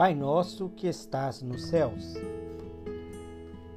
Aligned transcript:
Pai 0.00 0.14
nosso 0.14 0.70
que 0.70 0.86
estás 0.86 1.42
nos 1.42 1.66
céus. 1.66 2.14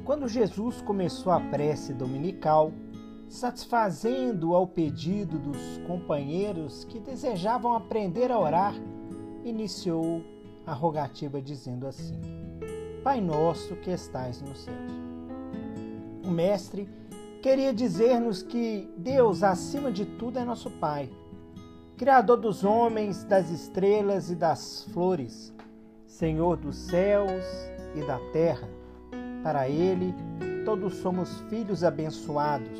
Quando 0.06 0.26
Jesus 0.26 0.82
começou 0.82 1.34
a 1.34 1.40
prece 1.42 1.94
dominical, 1.94 2.72
satisfazendo 3.28 4.56
ao 4.56 4.66
pedido 4.66 5.38
dos 5.38 5.80
companheiros 5.86 6.86
que 6.86 6.98
desejavam 6.98 7.74
aprender 7.74 8.32
a 8.32 8.40
orar, 8.40 8.74
iniciou 9.44 10.24
a 10.66 10.72
rogativa 10.72 11.42
dizendo 11.42 11.86
assim: 11.86 12.18
Pai 13.04 13.20
nosso 13.20 13.76
que 13.76 13.92
estais 13.92 14.42
nos 14.42 14.60
céus. 14.60 14.94
O 16.24 16.32
mestre 16.32 16.88
queria 17.42 17.74
dizer-nos 17.74 18.42
que 18.42 18.90
Deus, 18.96 19.44
acima 19.44 19.92
de 19.92 20.06
tudo, 20.06 20.40
é 20.40 20.46
nosso 20.46 20.72
Pai, 20.72 21.10
Criador 21.98 22.38
dos 22.38 22.64
homens, 22.64 23.26
das 23.26 23.50
estrelas 23.50 24.32
e 24.32 24.36
das 24.36 24.84
flores 24.94 25.54
Senhor 26.24 26.56
dos 26.56 26.78
céus 26.78 27.44
e 27.94 28.02
da 28.08 28.18
terra. 28.32 28.70
Para 29.44 29.68
Ele, 29.68 30.16
todos 30.64 30.94
somos 30.96 31.42
filhos 31.50 31.84
abençoados. 31.84 32.80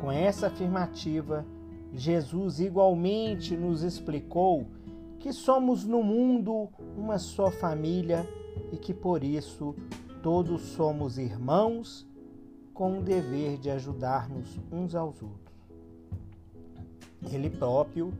Com 0.00 0.12
essa 0.12 0.46
afirmativa, 0.46 1.44
Jesus 1.92 2.60
igualmente 2.60 3.56
nos 3.56 3.82
explicou 3.82 4.68
que 5.18 5.32
somos 5.32 5.84
no 5.84 6.04
mundo 6.04 6.68
uma 6.96 7.18
só 7.18 7.50
família 7.50 8.24
e 8.70 8.76
que 8.76 8.94
por 8.94 9.24
isso 9.24 9.74
todos 10.22 10.62
somos 10.62 11.18
irmãos 11.18 12.06
com 12.72 13.00
o 13.00 13.02
dever 13.02 13.58
de 13.58 13.70
ajudar-nos 13.70 14.60
uns 14.70 14.94
aos 14.94 15.20
outros. 15.20 15.52
Ele 17.28 17.50
próprio, 17.50 18.12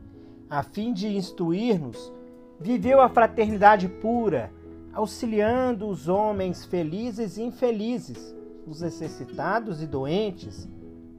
a 0.49 0.61
fim 0.61 0.91
de 0.91 1.07
instruir-nos, 1.15 2.11
Viveu 2.59 3.01
a 3.01 3.09
fraternidade 3.09 3.87
pura, 3.87 4.51
auxiliando 4.93 5.87
os 5.87 6.07
homens 6.07 6.65
felizes 6.65 7.37
e 7.37 7.43
infelizes, 7.43 8.35
os 8.65 8.81
necessitados 8.81 9.81
e 9.81 9.87
doentes, 9.87 10.69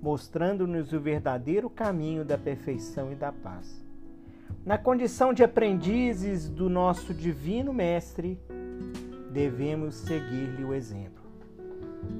mostrando-nos 0.00 0.92
o 0.92 1.00
verdadeiro 1.00 1.68
caminho 1.68 2.24
da 2.24 2.38
perfeição 2.38 3.12
e 3.12 3.14
da 3.14 3.32
paz. 3.32 3.84
Na 4.64 4.78
condição 4.78 5.34
de 5.34 5.42
aprendizes 5.42 6.48
do 6.48 6.70
nosso 6.70 7.12
Divino 7.12 7.72
Mestre, 7.72 8.38
devemos 9.30 9.94
seguir-lhe 9.94 10.64
o 10.64 10.72
exemplo. 10.72 11.24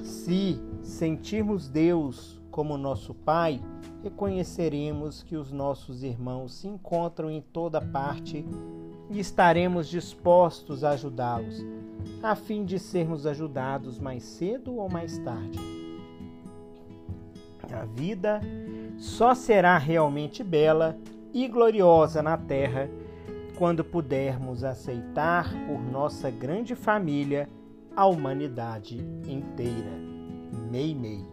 Se 0.00 0.60
sentirmos 0.82 1.68
Deus 1.68 2.42
como 2.50 2.76
nosso 2.76 3.14
Pai, 3.14 3.60
reconheceremos 4.02 5.22
que 5.22 5.36
os 5.36 5.50
nossos 5.50 6.02
irmãos 6.02 6.54
se 6.54 6.68
encontram 6.68 7.30
em 7.30 7.40
toda 7.40 7.80
parte 7.80 8.44
e 9.10 9.20
estaremos 9.20 9.88
dispostos 9.88 10.82
a 10.82 10.90
ajudá-los, 10.90 11.64
a 12.22 12.34
fim 12.34 12.64
de 12.64 12.78
sermos 12.78 13.26
ajudados 13.26 13.98
mais 13.98 14.22
cedo 14.22 14.76
ou 14.76 14.88
mais 14.88 15.18
tarde. 15.18 15.58
A 17.72 17.84
vida 17.84 18.40
só 18.98 19.34
será 19.34 19.76
realmente 19.78 20.44
bela 20.44 20.96
e 21.32 21.48
gloriosa 21.48 22.22
na 22.22 22.36
terra 22.36 22.88
quando 23.56 23.84
pudermos 23.84 24.64
aceitar 24.64 25.52
por 25.66 25.80
nossa 25.80 26.30
grande 26.30 26.74
família 26.74 27.48
a 27.96 28.06
humanidade 28.06 28.98
inteira. 29.26 29.92
Mei 30.70 30.94
Mei. 30.94 31.24